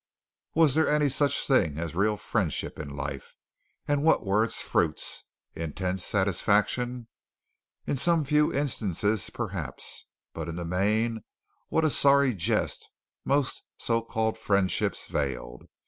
[0.55, 3.35] Was there any such thing as real friendship in life,
[3.87, 7.07] and what were its fruits intense satisfaction?
[7.85, 11.23] In some few instances, perhaps, but in the main
[11.69, 12.89] what a sorry jest
[13.25, 15.65] most so called friendships veiled!